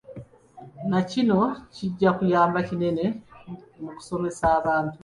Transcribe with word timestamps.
Nakino 0.89 1.39
kijja 1.73 2.09
kuyamba 2.17 2.59
kinene 2.67 3.05
mu 3.81 3.89
kusomesa 3.97 4.45
abantu. 4.59 4.93